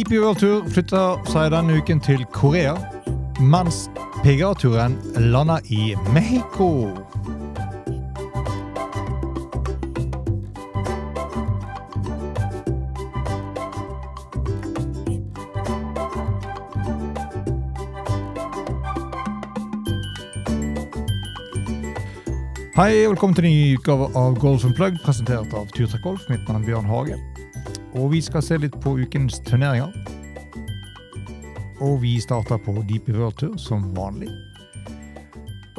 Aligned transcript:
DP 0.00 0.16
World 0.16 0.38
Tour 0.40 0.62
flytter 0.72 1.18
seg 1.28 1.50
denne 1.52 1.74
uken 1.76 1.98
til 2.00 2.22
Korea, 2.32 2.70
mens 3.36 3.82
PGA-turen 4.22 4.94
lander 5.28 5.60
i 5.68 5.90
Mexico. 6.14 6.88
Hei, 22.78 23.04
velkommen 23.04 23.36
til 23.36 23.44
en 23.44 23.52
ny 23.52 23.76
utgave 23.76 24.08
av 24.16 24.40
Golf 24.40 24.64
Unplugged, 24.64 25.04
presentert 25.04 25.52
av 25.52 25.68
Turtrekk 25.76 26.08
Golf. 26.08 26.24
Mitt 26.32 26.48
navn 26.48 26.62
er 26.62 26.70
Bjørn 26.70 26.88
Hage. 26.88 27.20
Og 27.98 28.12
vi 28.12 28.20
skal 28.22 28.42
se 28.44 28.58
litt 28.62 28.76
på 28.82 28.94
ukens 29.00 29.40
turneringer. 29.46 29.90
Og 31.80 32.02
vi 32.02 32.18
starter 32.20 32.60
på 32.62 32.76
Deep 32.88 33.08
World 33.08 33.40
Tour 33.40 33.56
som 33.58 33.88
vanlig. 33.96 34.30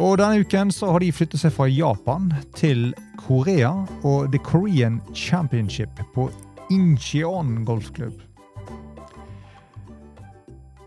Og 0.01 0.17
denne 0.17 0.41
uken 0.41 0.71
så 0.73 0.89
har 0.91 1.03
de 1.03 1.11
flyttet 1.13 1.43
seg 1.43 1.53
fra 1.53 1.67
Japan 1.69 2.31
til 2.57 2.89
Korea 3.21 3.69
og 4.07 4.31
The 4.33 4.41
Korean 4.41 4.99
Championship 5.13 6.01
på 6.15 6.29
Incheon 6.73 7.61
golfklubb. 7.67 8.17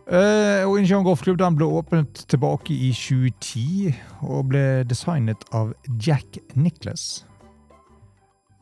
Uh, 0.05 0.67
og 0.69 0.80
Incheon 0.80 1.06
golfklubb 1.06 1.39
den 1.41 1.56
ble 1.56 1.69
åpnet 1.78 2.27
tilbake 2.28 2.75
i 2.75 2.91
2010 2.92 3.95
og 4.27 4.50
ble 4.50 4.64
designet 4.91 5.47
av 5.55 5.72
Jack 5.97 6.42
Nicholas. 6.58 7.25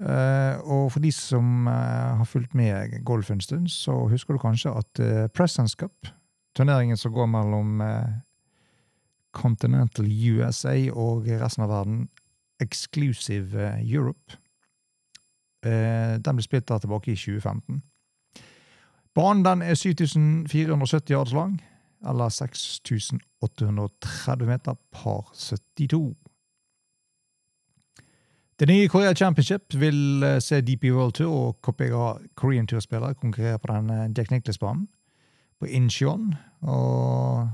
Uh, 0.02 0.58
og 0.66 0.92
for 0.92 1.00
de 1.00 1.12
som 1.14 1.66
uh, 1.66 1.72
har 2.18 2.24
fulgt 2.26 2.54
med 2.58 3.04
golf 3.06 3.30
en 3.30 3.40
stund, 3.40 3.68
så 3.70 3.94
husker 4.10 4.34
du 4.34 4.40
kanskje 4.42 4.72
at 4.74 4.98
uh, 4.98 5.28
Presence 5.30 5.78
Cup, 5.78 6.06
turneringen 6.56 6.96
som 6.96 7.12
går 7.12 7.26
mellom 7.30 7.82
Continental 9.32 10.06
USA 10.06 10.90
og 10.92 11.26
resten 11.26 11.62
av 11.64 11.70
verden, 11.70 12.08
Exclusive 12.60 13.80
Europe, 13.80 14.36
den 15.64 16.36
ble 16.36 16.42
spilt 16.44 16.68
der 16.68 16.78
tilbake 16.82 17.12
i 17.12 17.16
2015. 17.16 17.82
Banen 19.14 19.44
den 19.46 19.62
er 19.62 19.74
7470 19.74 21.14
yards 21.14 21.32
lang, 21.32 21.62
eller 22.04 22.28
6830 22.28 24.46
meter 24.46 24.74
par 24.92 25.32
72. 25.34 26.14
Det 28.60 28.68
nye 28.68 28.88
Korea 28.88 29.14
Championship 29.14 29.74
vil 29.74 30.22
eh, 30.22 30.38
se 30.44 30.60
DP 30.60 30.90
World 30.92 31.16
Tour 31.18 31.32
og 31.32 31.60
KPGA 31.64 32.12
Korean 32.38 32.66
Tour-spillere 32.66 33.14
konkurrere 33.14 33.58
på 33.58 33.72
den 33.72 34.14
Jack 34.16 34.30
Nicklaus-banen 34.30 34.86
på 35.62 35.66
Incheon 35.70 36.34
og 36.62 37.48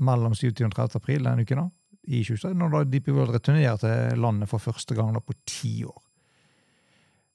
mellom 0.00 0.34
27. 0.34 0.64
og 0.66 0.74
30. 0.74 0.98
april 0.98 1.26
denne 1.28 1.44
uken 1.44 1.60
da, 1.60 1.68
i 2.04 2.22
2017, 2.24 2.58
når 2.58 2.72
da 2.72 2.82
DP 2.88 3.12
World 3.14 3.34
returnerer 3.36 3.78
til 3.80 4.20
landet 4.20 4.50
for 4.50 4.62
første 4.62 4.96
gang 4.96 5.14
da 5.14 5.22
på 5.22 5.36
ti 5.46 5.84
år. 5.84 6.00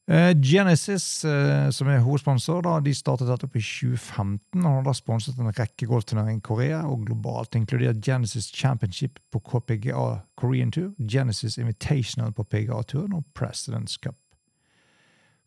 Uh, 0.10 0.32
Genesis, 0.42 1.26
uh, 1.26 1.70
som 1.70 1.88
er 1.88 2.00
hovedsponsor, 2.02 2.66
de 2.82 2.94
startet 2.98 3.28
dette 3.30 3.46
opp 3.46 3.58
i 3.60 3.62
2015 3.62 4.64
og 4.64 4.78
har 4.80 4.86
da 4.88 4.94
sponset 4.98 5.38
en 5.38 5.52
rekke 5.54 5.86
golfturneringer 5.86 6.40
i 6.40 6.46
Korea 6.48 6.80
og 6.90 7.04
globalt, 7.06 7.54
inkludert 7.54 8.00
Genesis 8.02 8.48
Championship 8.50 9.20
på 9.30 9.38
KPGA 9.46 10.24
Korean 10.34 10.72
Tour, 10.74 10.96
Genesis 10.98 11.60
Invitational 11.62 12.34
på 12.34 12.42
PGA-turen 12.44 13.14
og 13.20 13.28
Presidents 13.38 14.00
Cup. 14.02 14.18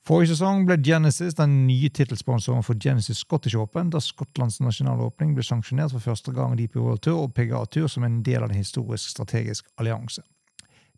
Forrige 0.07 0.37
sesong 0.37 0.63
ble 0.67 0.77
Genesis 0.83 1.35
den 1.39 1.57
nye 1.67 1.91
tittelsponsoren 1.91 2.63
for 2.63 2.79
Genesis 2.79 3.25
Scottish 3.25 3.59
Open, 3.59 3.91
da 3.91 3.99
Skottlands 4.03 4.61
nasjonale 4.63 5.09
åpning 5.09 5.35
ble 5.35 5.43
sanksjonert 5.47 5.91
for 5.97 6.07
første 6.07 6.31
gang 6.35 6.55
DP 6.59 6.79
World 6.79 7.03
Tour 7.03 7.25
og 7.25 7.35
PGA-tur 7.35 7.91
som 7.91 8.07
en 8.07 8.21
del 8.23 8.47
av 8.47 8.51
en 8.51 8.63
historisk 8.63 9.11
strategisk 9.11 9.67
allianse. 9.75 10.23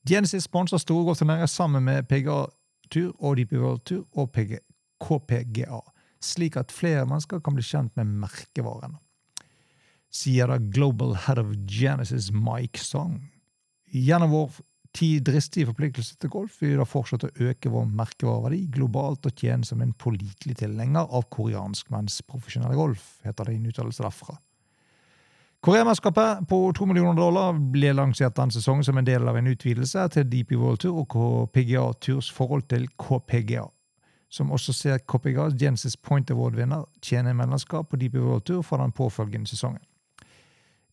Genesis 0.04 0.44
sponser 0.44 0.84
store 0.84 1.08
golfturneringer 1.08 1.48
sammen 1.48 1.84
med 1.88 2.04
PGA 2.12 2.42
Tur 2.90 3.12
og 3.18 3.38
DP 3.38 3.56
World 3.58 3.84
Tour 3.88 4.04
og 4.20 4.30
PG, 4.34 4.58
KPGA, 5.04 5.80
slik 6.24 6.58
at 6.60 6.72
flere 6.72 7.06
mennesker 7.08 7.42
kan 7.44 7.56
bli 7.56 7.64
kjent 7.66 7.94
med 7.98 8.12
merkevarene. 8.24 9.00
Sier 10.14 10.50
da 10.50 10.60
Global 10.62 11.16
Head 11.24 11.40
of 11.42 11.50
Genesis 11.66 12.30
Mike 12.32 12.80
Song. 12.80 13.18
Gjennom 13.90 14.30
vår 14.30 14.60
ti 14.94 15.18
dristige 15.26 15.66
forpliktelser 15.72 16.20
til 16.22 16.30
golf 16.30 16.60
vil 16.62 16.74
vi 16.74 16.78
da 16.78 16.86
fortsette 16.86 17.30
å 17.30 17.48
øke 17.50 17.72
vår 17.72 17.88
merkevareverdi 17.98 18.60
globalt 18.76 19.26
og 19.26 19.34
tjene 19.40 19.66
som 19.66 19.82
en 19.82 19.94
pålitelig 19.98 20.60
tilhenger 20.62 21.10
av 21.10 21.26
koreansk 21.34 21.90
menns 21.94 22.20
profesjonelle 22.28 22.78
golf, 22.78 23.16
heter 23.26 23.50
det 23.50 23.56
i 23.56 23.60
en 23.60 23.70
uttalelse 23.72 24.06
derfra. 24.06 24.38
Koreamesterskapet 25.64 26.48
på 26.48 26.72
2 26.76 26.86
millioner 26.86 27.16
dollar 27.16 27.54
ble 27.72 27.94
lansert 27.96 28.34
denne 28.36 28.52
sesongen 28.52 28.84
som 28.84 28.98
en 29.00 29.06
del 29.06 29.24
av 29.24 29.38
en 29.38 29.46
utvidelse 29.48 30.02
til 30.12 30.26
DP 30.28 30.50
World 30.60 30.82
Tour 30.82 30.98
og 31.00 31.14
KPGA 31.14 31.84
Tours 32.04 32.26
forhold 32.28 32.66
til 32.68 32.84
KPGA, 33.00 33.62
som 34.28 34.52
også 34.52 34.74
ser 34.76 35.00
KPGA 35.08 35.46
Genesis 35.56 35.96
Point 35.96 36.28
Award-vinner 36.34 36.84
tjene 37.00 37.32
medlemskap 37.32 37.88
på 37.88 37.96
DP 37.96 38.18
World 38.20 38.44
Tour 38.44 38.60
for 38.60 38.84
den 38.84 38.92
påfølgende 38.92 39.48
sesongen. 39.48 39.80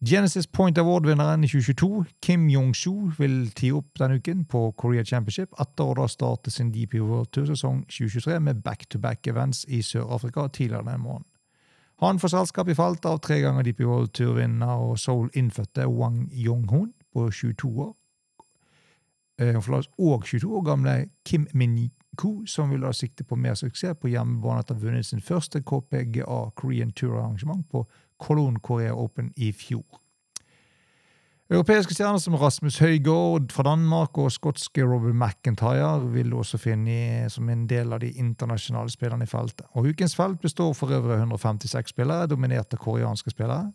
Genesis 0.07 0.47
Point 0.47 0.79
Award-vinneren 0.79 1.43
i 1.43 1.51
2022, 1.51 2.05
Kim 2.23 2.47
Jong-soo, 2.49 3.11
vil 3.19 3.51
tie 3.51 3.75
opp 3.75 3.99
denne 3.99 4.21
uken 4.23 4.45
på 4.47 4.69
Korea 4.79 5.03
Championship 5.03 5.51
etter 5.59 5.83
å 5.83 5.97
da 5.99 6.07
starte 6.07 6.47
sin 6.47 6.71
DP 6.71 7.01
World 7.03 7.33
Tour-sesong 7.35 7.83
2023 7.91 8.39
med 8.39 8.63
back-to-back-events 8.63 9.65
i 9.67 9.83
Sør-Afrika 9.83 10.47
tidligere 10.47 10.87
denne 10.87 11.03
måneden. 11.03 11.27
Han 12.01 12.19
får 12.19 12.27
selskap 12.27 12.69
i 12.69 12.75
falt 12.75 13.05
av 13.05 13.19
tre 13.21 13.39
ganger 13.43 13.63
DP 13.63 13.83
World 13.85 14.09
Tour-vinner 14.17 14.79
og 14.87 14.95
Seoul-innfødte 14.97 15.85
Wang 15.85 16.23
Yong-hun 16.33 16.93
på 17.13 17.27
22 17.29 17.69
år. 17.83 17.91
Eh, 19.41 19.55
og 19.99 20.25
22 20.25 20.55
år 20.57 20.63
gamle 20.65 20.95
Kim 21.25 21.47
Min-ku, 21.53 22.45
som 22.45 22.73
vil 22.73 22.87
ha 22.89 22.91
sikte 22.91 23.23
på 23.23 23.37
mer 23.37 23.53
suksess 23.53 23.99
på 24.01 24.09
hjemmebane 24.09 24.63
etter 24.63 24.73
å 24.73 24.79
ha 24.79 24.85
vunnet 24.87 25.05
sin 25.05 25.21
første 25.21 25.61
KPGA 25.61 26.41
Korean 26.55 26.91
Tour-arrangement 26.91 27.69
på 27.69 27.85
Cologne 28.17 28.59
Korea 28.59 28.97
Open 28.97 29.29
i 29.37 29.51
fjor. 29.51 30.00
Europeiske 31.51 31.91
stjerner 31.91 32.19
som 32.23 32.35
Rasmus 32.39 32.77
Høygaard 32.79 33.49
fra 33.51 33.65
Danmark 33.67 34.15
og 34.23 34.29
skotske 34.31 34.85
Robert 34.87 35.17
McIntyre 35.17 35.97
vil 36.13 36.29
du 36.31 36.37
også 36.39 36.55
finne 36.57 37.27
som 37.29 37.49
en 37.51 37.65
del 37.67 37.91
av 37.91 37.99
de 37.99 38.13
internasjonale 38.23 38.87
spillerne 38.93 39.27
i 39.27 39.27
feltet. 39.27 39.65
Og 39.75 39.89
Ukens 39.91 40.15
felt 40.15 40.39
består 40.39 40.71
for 40.71 40.95
øvrig 40.95 41.17
av 41.17 41.25
156 41.25 41.91
spillere, 41.91 42.29
dominert 42.31 42.71
av 42.71 42.79
koreanske 42.79 43.33
spillere. 43.35 43.73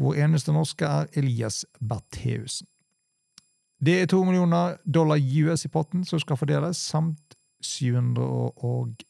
Hvor 0.00 0.16
eneste 0.16 0.54
norske 0.56 0.88
er 0.88 1.12
Elias 1.12 1.66
Bertheussen. 1.80 2.66
Det 3.84 4.00
er 4.00 4.08
2 4.08 4.22
millioner 4.24 4.78
dollar 4.88 5.20
US 5.20 5.66
i 5.68 5.68
potten 5.68 6.08
som 6.08 6.18
skal 6.18 6.40
fordeles, 6.40 6.80
samt 6.80 7.36
700 7.60 8.24
og 8.64 9.04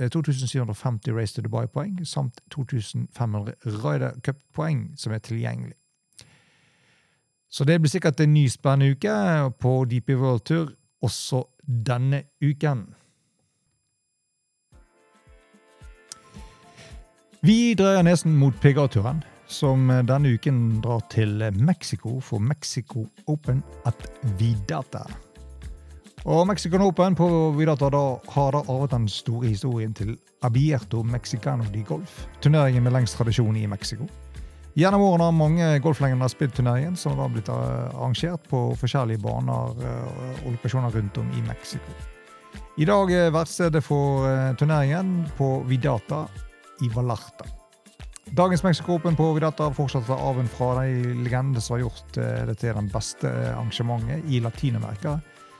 2750 0.00 1.12
Race 1.12 1.36
to 1.36 1.44
Dubai-poeng, 1.44 2.00
samt 2.06 2.40
2500 2.50 3.52
Ryder 3.84 4.20
Cup-poeng 4.24 4.94
som 4.96 5.12
er 5.12 5.18
tilgjengelig. 5.18 5.76
Så 7.52 7.64
det 7.68 7.78
blir 7.82 7.90
sikkert 7.92 8.20
en 8.20 8.32
ny 8.32 8.46
spennende 8.48 8.94
uke 8.96 9.14
på 9.60 9.72
DP 9.84 10.14
World 10.16 10.44
Tour 10.48 10.70
også 11.04 11.42
denne 11.62 12.22
uken. 12.40 12.86
Vi 17.42 17.74
dreier 17.74 18.06
nesen 18.06 18.38
mot 18.38 18.56
PGA-turen, 18.62 19.20
som 19.50 19.90
denne 20.08 20.32
uken 20.32 20.80
drar 20.80 21.02
til 21.12 21.42
Mexico 21.58 22.20
for 22.24 22.40
Mexico 22.40 23.04
Open 23.26 23.60
at 23.84 24.00
Vidata. 24.38 25.04
Og 26.24 26.46
Mexican 26.46 26.86
Open 26.86 27.18
på 27.18 27.28
Vidata 27.58 27.90
da, 27.92 28.04
har 28.32 28.52
da 28.54 28.64
arvet 28.64 28.94
den 28.94 29.08
store 29.10 29.50
historien 29.50 29.92
til 29.92 30.16
Abierto 30.42 31.02
Mexicano 31.02 31.66
de 31.74 31.82
Golf, 31.84 32.28
turneringen 32.40 32.86
med 32.86 32.94
lengst 32.94 33.18
tradisjon 33.18 33.56
i 33.56 33.66
Mexico. 33.66 34.06
Gjennom 34.74 35.02
årene 35.04 35.26
har 35.28 35.34
mange 35.36 35.66
golflegender 35.84 36.30
spilt 36.32 36.54
turneringen, 36.56 36.94
som 36.96 37.18
har 37.20 37.28
blitt 37.28 37.48
eh, 37.52 37.88
arrangert 37.92 38.46
på 38.48 38.70
forskjellige 38.80 39.20
baner 39.20 39.82
eh, 39.84 40.22
og 40.46 40.54
lokasjoner 40.54 40.94
rundt 40.96 41.18
om 41.20 41.28
i 41.36 41.42
Mexico. 41.44 41.92
I 42.80 42.86
dag 42.88 43.12
er 43.12 43.34
vertstedet 43.34 43.82
for 43.84 44.24
eh, 44.30 44.54
turneringen 44.56 45.26
på 45.36 45.58
Vidata 45.68 46.22
i 46.80 46.88
Valarta. 46.94 47.44
Dagens 48.32 48.64
Mexico 48.64 48.96
Open 48.96 49.18
på 49.18 49.26
Vidata 49.36 49.68
fortsetter 49.76 50.16
arven 50.16 50.48
fra 50.48 50.70
de 50.80 51.18
legendene 51.20 51.60
som 51.60 51.76
har 51.76 51.82
gjort 51.82 52.16
det 52.16 52.56
til 52.62 52.72
den 52.78 52.88
beste 52.94 53.28
arrangementet 53.50 54.24
i 54.32 54.40
Latin-Amerika 54.40 55.18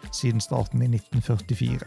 siden 0.08 0.40
starten 0.40 0.80
i 0.80 0.88
1944. 0.88 1.84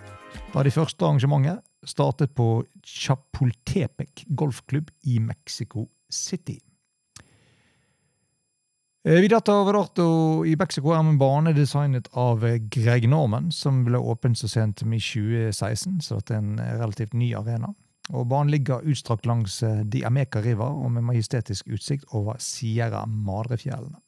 Da 0.54 0.62
det 0.62 0.76
første 0.78 1.10
arrangementet 1.10 1.90
startet 1.90 2.38
på 2.38 2.62
Chapultepec 2.86 4.28
golfklubb 4.38 4.94
i 5.10 5.18
Mexico 5.26 5.88
City. 6.12 6.60
Eh, 9.06 9.22
over 9.22 9.64
Vadato 9.66 10.46
i 10.46 10.56
Mexico 10.58 10.90
er 10.90 11.00
en 11.00 11.18
bane 11.22 11.52
designet 11.54 12.08
av 12.18 12.42
eh, 12.46 12.58
Greg 12.58 13.04
Norman, 13.06 13.52
som 13.52 13.84
ble 13.86 14.00
åpen 14.02 14.34
så 14.34 14.48
sent 14.50 14.82
som 14.82 14.94
i 14.94 15.00
2016, 15.00 16.00
så 16.02 16.18
dette 16.18 16.34
er 16.34 16.42
en 16.42 16.56
relativt 16.80 17.14
ny 17.14 17.28
arena. 17.38 17.70
Og 18.18 18.26
Banen 18.30 18.50
ligger 18.50 18.82
utstrakt 18.82 19.26
langs 19.30 19.60
De 19.62 20.02
Ameca 20.06 20.42
River 20.42 20.74
og 20.82 20.92
med 20.94 21.06
majestetisk 21.06 21.70
utsikt 21.70 22.06
over 22.18 22.42
Sierra 22.42 23.06
Madre-fjellene. 23.06 24.02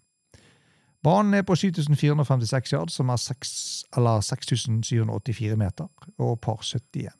Banen 1.06 1.38
er 1.38 1.46
på 1.46 1.56
7456 1.56 2.74
yard, 2.74 2.90
som 2.90 3.14
er 3.14 3.22
6, 3.22 3.54
eller 3.98 4.22
6784 4.26 5.58
meter, 5.58 5.94
og 6.18 6.40
par 6.42 6.62
70 6.66 7.04
igjen. 7.04 7.18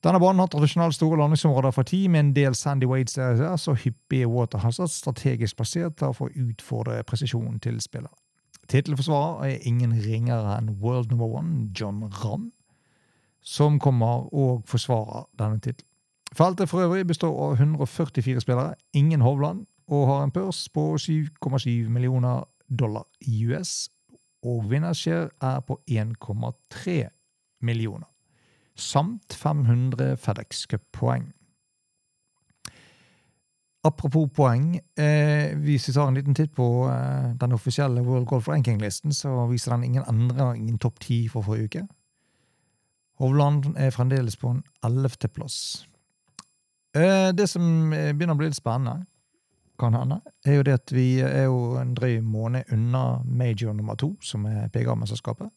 Denne 0.00 0.20
banen 0.20 0.40
har 0.40 0.48
tradisjonelt 0.48 0.96
store 0.96 1.18
landingsområder 1.20 1.74
for 1.76 1.84
tid, 1.84 2.08
med 2.08 2.20
en 2.20 2.32
del 2.36 2.54
Sandy 2.56 2.88
Wades 2.88 3.18
der, 3.18 3.56
så 3.60 3.74
hyppige 3.76 4.28
waterhouses 4.28 4.96
strategisk 5.02 5.58
plassert 5.58 6.00
for 6.00 6.30
å 6.30 6.48
utfordre 6.48 7.02
presisjonen 7.04 7.60
til 7.60 7.80
spillerne. 7.84 8.16
Tittelforsvarer 8.70 9.48
er 9.50 9.66
ingen 9.66 9.92
ringere 9.98 10.54
enn 10.56 10.76
world 10.80 11.10
number 11.10 11.26
one 11.26 11.68
John 11.76 12.04
Ramm, 12.22 12.52
som 13.42 13.78
kommer 13.82 14.28
og 14.32 14.62
forsvarer 14.70 15.26
denne 15.40 15.58
tittelen. 15.58 15.88
Feltet 16.36 16.70
for 16.70 16.84
øvrig 16.84 17.06
består 17.06 17.34
av 17.34 17.58
144 17.58 18.40
spillere, 18.40 18.74
ingen 18.94 19.20
Hovland, 19.20 19.66
og 19.90 20.06
har 20.06 20.22
en 20.22 20.30
pørs 20.30 20.68
på 20.70 20.94
7,7 20.94 21.88
millioner 21.90 22.44
dollar 22.70 23.08
i 23.26 23.42
US, 23.50 23.90
og 24.46 24.70
vinnershare 24.70 25.28
er 25.42 25.60
på 25.66 25.80
1,3 25.90 27.08
millioner, 27.60 28.06
samt 28.80 29.34
500 29.36 30.16
FedEx 30.16 30.66
Cup-poeng. 30.66 31.30
Apropos 33.84 34.28
poeng, 34.36 34.74
eh, 34.76 35.56
hvis 35.56 35.88
vi 35.88 35.92
tar 35.92 36.08
en 36.08 36.14
liten 36.14 36.34
titt 36.36 36.52
på 36.52 36.66
eh, 36.92 37.30
den 37.40 37.52
offisielle 37.56 38.02
World 38.04 38.26
Golf 38.28 38.48
Ranking-listen, 38.48 39.12
så 39.12 39.46
viser 39.48 39.72
den 39.72 39.84
ingen 39.84 40.04
andre 40.06 40.56
ingen 40.56 40.78
topp 40.78 41.00
ti 41.00 41.28
for 41.28 41.42
forrige 41.42 41.64
uke. 41.64 41.86
Hovland 43.20 43.74
er 43.76 43.90
fremdeles 43.90 44.36
på 44.36 44.48
en 44.48 44.62
ellevteplass. 44.84 45.86
Eh, 46.96 47.30
det 47.32 47.46
som 47.48 47.92
eh, 47.92 48.12
begynner 48.12 48.36
å 48.36 48.40
bli 48.40 48.50
litt 48.50 48.58
spennende, 48.58 49.06
kan 49.80 49.96
hende, 49.96 50.20
er 50.44 50.58
jo 50.58 50.64
det 50.66 50.76
at 50.76 50.92
vi 50.92 51.06
er 51.24 51.46
jo 51.46 51.78
en 51.80 51.94
drøy 51.96 52.18
måned 52.20 52.68
unna 52.74 53.22
major 53.24 53.72
nummer 53.72 53.96
to, 53.96 54.12
som 54.20 54.44
er 54.44 54.68
PGA-mesterskapet. 54.74 55.48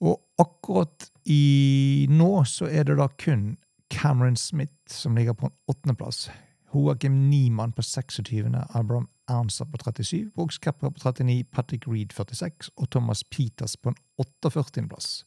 Og 0.00 0.18
akkurat 0.38 1.10
i 1.30 2.06
nå 2.10 2.30
så 2.48 2.66
er 2.66 2.88
det 2.88 2.98
da 2.98 3.08
kun 3.20 3.54
Cameron 3.92 4.36
Smith 4.36 4.90
som 4.90 5.16
ligger 5.16 5.36
på 5.38 5.46
en 5.46 5.56
åttendeplass. 5.70 6.30
Joakim 6.74 7.30
Niemann 7.30 7.72
på 7.72 7.82
26., 7.82 8.50
Abraham 8.74 9.08
Ernster 9.30 9.64
på 9.64 9.78
37, 9.78 10.30
Brooks 10.34 10.58
Kepper 10.58 10.90
på 10.90 10.98
39, 10.98 11.44
Patrick 11.52 11.86
Reed 11.88 12.12
46 12.12 12.70
og 12.76 12.90
Thomas 12.90 13.24
Peters 13.24 13.76
på 13.76 13.92
en 13.92 13.96
48.-plass. 14.20 15.24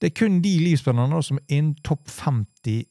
Det 0.00 0.06
er 0.06 0.18
kun 0.18 0.42
de 0.42 0.52
livsspillerne 0.62 1.22
som 1.22 1.40
er 1.40 1.56
innen 1.56 1.74
topp 1.82 2.08
50 2.08 2.84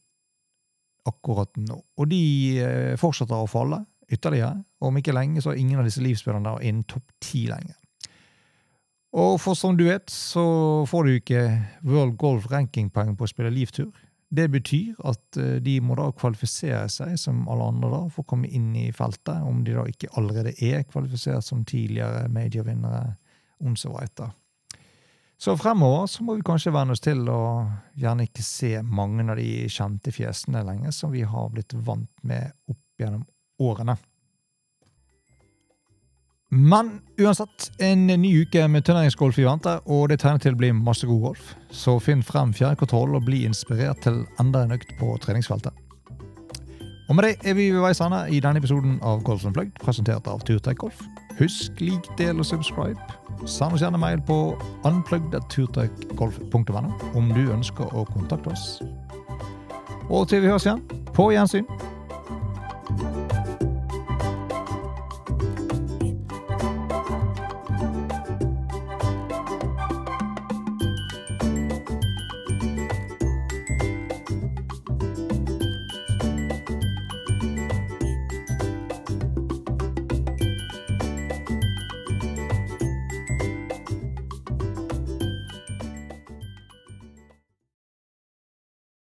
akkurat 1.08 1.54
nå. 1.62 1.78
Og 1.98 2.10
de 2.12 2.24
eh, 2.60 2.96
fortsetter 3.00 3.38
å 3.38 3.48
falle 3.48 3.86
ytterligere. 4.12 4.64
Og 4.82 4.90
om 4.90 5.00
ikke 5.00 5.16
lenge 5.16 5.44
så 5.44 5.54
er 5.54 5.62
ingen 5.62 5.80
av 5.80 5.88
disse 5.88 6.04
livsspillerne 6.04 6.58
innen 6.62 6.84
topp 6.90 7.06
10 7.22 7.48
lenger. 7.54 7.77
Og 9.18 9.40
for 9.42 9.58
som 9.58 9.78
du 9.78 9.88
vet, 9.88 10.10
så 10.14 10.44
får 10.86 11.08
du 11.08 11.16
ikke 11.18 11.44
World 11.88 12.18
Golf 12.22 12.52
Ranking-poeng 12.52 13.16
på 13.18 13.26
å 13.26 13.32
spille 13.32 13.50
livtur. 13.54 13.90
Det 14.30 14.46
betyr 14.52 14.98
at 15.08 15.40
eh, 15.40 15.56
de 15.64 15.78
må 15.82 15.96
da 15.98 16.10
kvalifisere 16.14 16.84
seg 16.92 17.16
som 17.18 17.46
alle 17.50 17.70
andre 17.72 17.90
da, 17.94 18.02
for 18.14 18.26
å 18.26 18.30
komme 18.34 18.50
inn 18.52 18.74
i 18.78 18.90
feltet, 18.94 19.40
om 19.48 19.64
de 19.66 19.74
da 19.74 19.88
ikke 19.90 20.12
allerede 20.20 20.54
er 20.62 20.84
kvalifisert 20.86 21.48
som 21.48 21.64
tidligere 21.66 22.28
medievinnere. 22.30 23.16
etter. 24.04 24.30
Så 25.38 25.56
fremover 25.58 26.06
så 26.08 26.24
må 26.24 26.36
vi 26.36 26.42
kanskje 26.46 26.74
venne 26.74 26.94
oss 26.94 27.02
til 27.02 27.28
å 27.30 27.70
gjerne 27.96 28.26
ikke 28.28 28.44
se 28.44 28.82
mange 28.82 29.26
av 29.32 29.38
de 29.38 29.68
kjente 29.70 30.12
fjesene 30.12 30.64
lenger, 30.66 30.92
som 30.92 31.12
vi 31.12 31.22
har 31.22 31.50
blitt 31.50 31.74
vant 31.74 32.12
med 32.22 32.52
opp 32.70 33.02
gjennom 33.02 33.26
årene. 33.62 33.98
Men 36.50 37.02
uansett, 37.20 37.72
en 37.78 38.08
ny 38.08 38.42
uke 38.42 38.68
med 38.72 38.86
turneringsgolf 38.88 39.40
i 39.40 39.44
vente, 39.44 39.80
og 39.86 40.10
det 40.10 40.20
tegner 40.22 40.40
til 40.40 40.54
å 40.56 40.60
bli 40.62 40.72
masse 40.72 41.08
god 41.08 41.22
golf. 41.26 41.56
Så 41.76 42.00
finn 42.00 42.24
frem 42.24 42.54
fjernkontroll 42.56 43.16
og 43.18 43.26
bli 43.28 43.44
inspirert 43.44 44.00
til 44.06 44.22
enda 44.40 44.60
en 44.64 44.72
økt 44.78 44.94
på 45.00 45.18
treningsfeltet. 45.26 45.74
Og 47.08 47.16
med 47.16 47.24
det 47.24 47.36
er 47.48 47.54
vi 47.56 47.72
ved 47.72 47.82
veis 47.84 48.02
ende 48.04 48.30
i 48.32 48.40
denne 48.44 48.60
episoden 48.60 49.00
av 49.04 49.24
Golf 49.28 49.46
Unplugged, 49.48 49.76
presentert 49.84 50.28
av 50.28 50.40
Turtek 50.48 50.78
Golf. 50.80 51.00
Husk, 51.38 51.72
lik, 51.84 52.08
del 52.18 52.40
og 52.40 52.46
subscribe. 52.48 53.00
Send 53.46 53.74
oss 53.76 53.84
gjerne 53.84 54.00
mail 54.02 54.22
på 54.28 54.38
unplugged.turtekgolf.no 54.88 56.92
om 57.16 57.26
du 57.36 57.44
ønsker 57.54 57.86
å 57.92 58.06
kontakte 58.14 58.50
oss. 58.56 58.66
Og 60.08 60.28
til 60.32 60.42
vi 60.44 60.52
høres 60.52 60.68
igjen, 60.68 60.84
på 61.12 61.32
gjensyn. 61.36 61.68